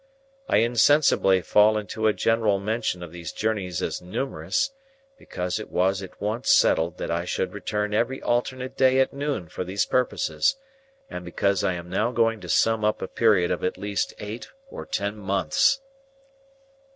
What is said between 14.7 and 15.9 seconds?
or ten months.